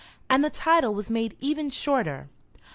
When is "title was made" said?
0.49-1.35